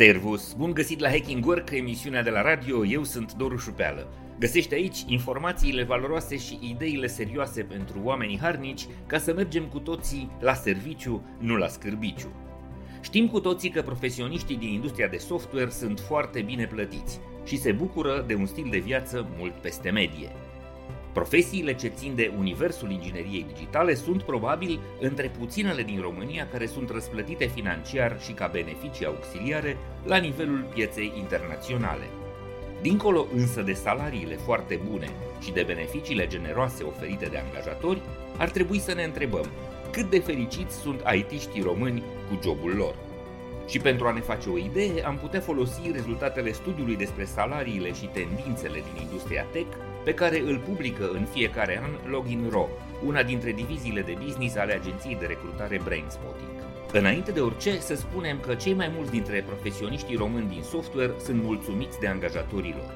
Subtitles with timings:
[0.00, 0.52] Servus!
[0.52, 4.12] Bun găsit la Hacking Work, emisiunea de la radio, eu sunt Doru Șupeală.
[4.38, 10.30] Găsește aici informațiile valoroase și ideile serioase pentru oamenii harnici ca să mergem cu toții
[10.38, 12.32] la serviciu, nu la scârbiciu.
[13.00, 17.72] Știm cu toții că profesioniștii din industria de software sunt foarte bine plătiți și se
[17.72, 20.32] bucură de un stil de viață mult peste medie.
[21.12, 26.90] Profesiile ce țin de universul ingineriei digitale sunt probabil între puținele din România care sunt
[26.90, 32.04] răsplătite financiar și ca beneficii auxiliare la nivelul pieței internaționale.
[32.82, 35.10] Dincolo însă de salariile foarte bune
[35.42, 38.02] și de beneficiile generoase oferite de angajatori,
[38.36, 39.46] ar trebui să ne întrebăm
[39.90, 42.94] cât de fericiți sunt IT-știi români cu jobul lor.
[43.70, 48.06] Și pentru a ne face o idee, am putea folosi rezultatele studiului despre salariile și
[48.06, 52.68] tendințele din industria tech pe care îl publică în fiecare an Login.ro,
[53.06, 56.50] una dintre diviziile de business ale agenției de recrutare Brainspotting.
[56.92, 61.42] Înainte de orice, să spunem că cei mai mulți dintre profesioniștii români din software sunt
[61.42, 62.94] mulțumiți de angajatorii lor.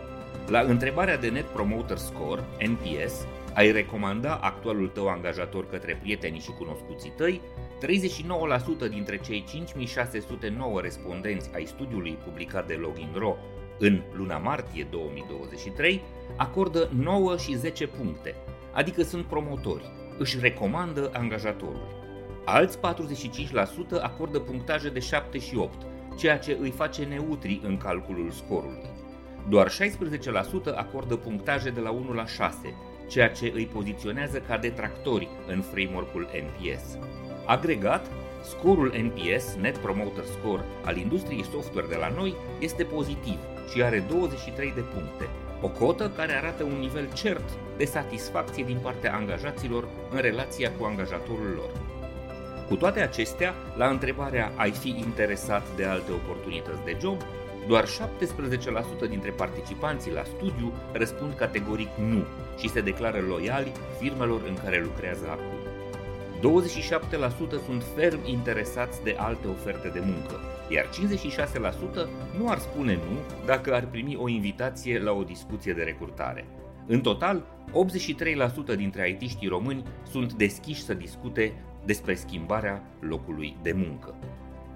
[0.49, 6.51] La întrebarea de Net Promoter Score, NPS, ai recomanda actualul tău angajator către prietenii și
[6.59, 7.41] cunoscuții tăi,
[7.85, 13.37] 39% dintre cei 5609 respondenți ai studiului publicat de Login.ro
[13.79, 16.03] în luna martie 2023
[16.37, 18.35] acordă 9 și 10 puncte,
[18.73, 22.03] adică sunt promotori, își recomandă angajatorul.
[22.45, 22.81] Alți 45%
[24.03, 28.91] acordă punctaje de 7 și 8, ceea ce îi face neutri în calculul scorului.
[29.49, 29.73] Doar 16%
[30.75, 32.75] acordă punctaje de la 1 la 6,
[33.09, 36.99] ceea ce îi poziționează ca detractori în framework-ul NPS.
[37.47, 38.07] Agregat,
[38.43, 43.39] scorul NPS, Net Promoter Score, al industriei software de la noi este pozitiv
[43.73, 45.29] și are 23 de puncte,
[45.61, 50.85] o cotă care arată un nivel cert de satisfacție din partea angajaților în relația cu
[50.85, 51.71] angajatorul lor.
[52.69, 57.21] Cu toate acestea, la întrebarea ai fi interesat de alte oportunități de job,
[57.69, 62.25] doar 17% dintre participanții la studiu răspund categoric nu
[62.59, 65.64] și se declară loiali firmelor în care lucrează acum.
[66.45, 66.47] 27%
[67.67, 73.75] sunt ferm interesați de alte oferte de muncă, iar 56% nu ar spune nu dacă
[73.75, 76.45] ar primi o invitație la o discuție de recrutare.
[76.87, 77.47] În total,
[78.73, 81.53] 83% dintre IT-știi români sunt deschiși să discute
[81.85, 84.15] despre schimbarea locului de muncă.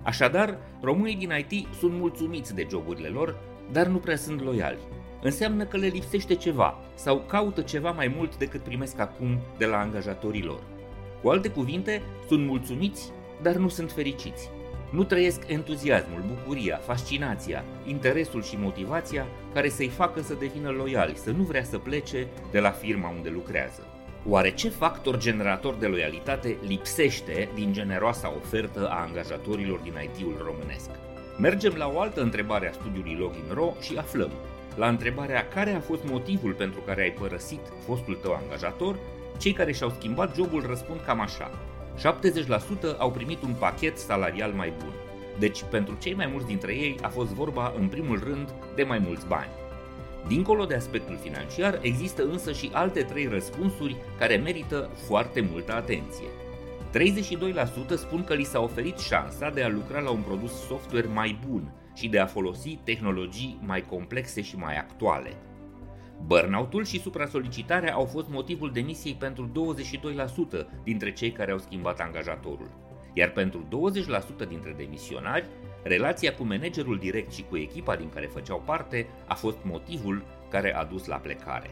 [0.03, 3.39] Așadar, românii din IT sunt mulțumiți de joburile lor,
[3.73, 4.79] dar nu prea sunt loiali.
[5.23, 9.79] Înseamnă că le lipsește ceva sau caută ceva mai mult decât primesc acum de la
[9.79, 10.78] angajatorii lor.
[11.23, 13.12] Cu alte cuvinte, sunt mulțumiți,
[13.43, 14.51] dar nu sunt fericiți.
[14.91, 21.31] Nu trăiesc entuziasmul, bucuria, fascinația, interesul și motivația care să-i facă să devină loiali, să
[21.31, 23.87] nu vrea să plece de la firma unde lucrează.
[24.27, 30.91] Oare ce factor generator de loialitate lipsește din generoasa ofertă a angajatorilor din IT-ul românesc?
[31.39, 34.31] Mergem la o altă întrebare a studiului Login.ro și aflăm.
[34.77, 38.99] La întrebarea care a fost motivul pentru care ai părăsit fostul tău angajator,
[39.38, 41.50] cei care și-au schimbat jobul răspund cam așa.
[42.94, 44.93] 70% au primit un pachet salarial mai bun.
[45.38, 48.99] Deci, pentru cei mai mulți dintre ei a fost vorba în primul rând de mai
[48.99, 49.50] mulți bani.
[50.26, 56.26] Dincolo de aspectul financiar, există însă și alte trei răspunsuri care merită foarte multă atenție.
[57.94, 61.38] 32% spun că li s-a oferit șansa de a lucra la un produs software mai
[61.49, 65.32] bun și de a folosi tehnologii mai complexe și mai actuale.
[66.27, 69.51] Burnout-ul și supra-solicitarea au fost motivul demisiei pentru
[70.62, 72.71] 22% dintre cei care au schimbat angajatorul,
[73.12, 73.65] iar pentru
[74.45, 75.47] 20% dintre demisionari,
[75.83, 80.75] relația cu managerul direct și cu echipa din care făceau parte a fost motivul care
[80.75, 81.71] a dus la plecare.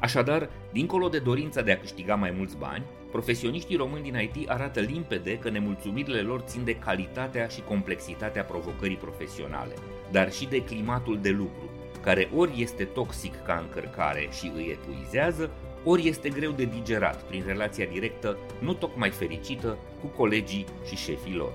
[0.00, 4.80] Așadar, dincolo de dorința de a câștiga mai mulți bani, profesioniștii români din IT arată
[4.80, 9.74] limpede că nemulțumirile lor țin de calitatea și complexitatea provocării profesionale,
[10.10, 15.50] dar și de climatul de lucru, care ori este toxic ca încărcare și îi epuizează,
[15.84, 21.34] ori este greu de digerat prin relația directă, nu tocmai fericită, cu colegii și șefii
[21.34, 21.52] lor.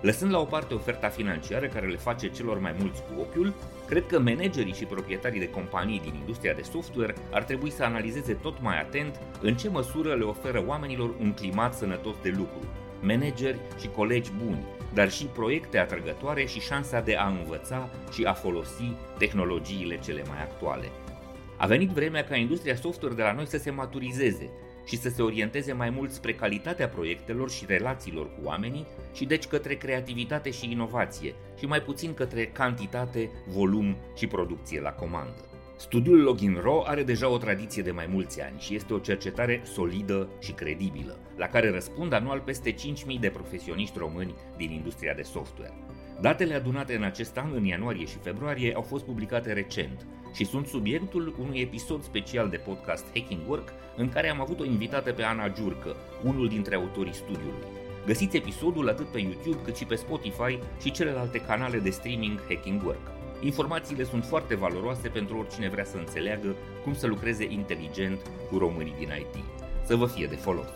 [0.00, 3.54] Lăsând la o parte oferta financiară care le face celor mai mulți cu ochiul,
[3.86, 8.32] cred că managerii și proprietarii de companii din industria de software ar trebui să analizeze
[8.32, 12.68] tot mai atent în ce măsură le oferă oamenilor un climat sănătos de lucru,
[13.00, 14.64] manageri și colegi buni,
[14.96, 20.42] dar și proiecte atrăgătoare și șansa de a învăța și a folosi tehnologiile cele mai
[20.42, 20.90] actuale.
[21.56, 24.50] A venit vremea ca industria software de la noi să se maturizeze
[24.86, 29.46] și să se orienteze mai mult spre calitatea proiectelor și relațiilor cu oamenii și deci
[29.46, 35.55] către creativitate și inovație și mai puțin către cantitate, volum și producție la comandă.
[35.78, 40.28] Studiul Login.ro are deja o tradiție de mai mulți ani și este o cercetare solidă
[40.40, 42.76] și credibilă, la care răspund anual peste 5.000
[43.20, 45.74] de profesioniști români din industria de software.
[46.20, 50.66] Datele adunate în acest an, în ianuarie și februarie, au fost publicate recent și sunt
[50.66, 55.22] subiectul unui episod special de podcast Hacking Work, în care am avut o invitată pe
[55.22, 57.66] Ana Giurcă, unul dintre autorii studiului.
[58.06, 62.82] Găsiți episodul atât pe YouTube cât și pe Spotify și celelalte canale de streaming Hacking
[62.84, 63.15] Work.
[63.40, 68.94] Informațiile sunt foarte valoroase pentru oricine vrea să înțeleagă cum să lucreze inteligent cu românii
[68.98, 69.44] din IT.
[69.84, 70.68] Să vă fie de folos!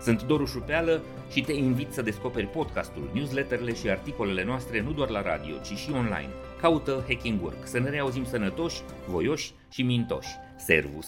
[0.00, 5.08] Sunt Doru Șupeală și te invit să descoperi podcastul, newsletterele și articolele noastre nu doar
[5.08, 6.30] la radio, ci și online.
[6.60, 10.36] Caută Hacking Work, să ne reauzim sănătoși, voioși și mintoși.
[10.56, 11.06] Servus!